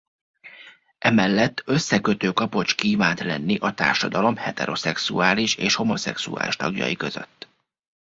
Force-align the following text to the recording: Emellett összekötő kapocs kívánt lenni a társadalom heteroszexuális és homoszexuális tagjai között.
Emellett 0.97 1.61
összekötő 1.65 2.31
kapocs 2.31 2.75
kívánt 2.75 3.19
lenni 3.19 3.55
a 3.57 3.73
társadalom 3.73 4.35
heteroszexuális 4.35 5.55
és 5.55 5.75
homoszexuális 5.75 6.55
tagjai 6.55 6.95
között. 6.95 7.47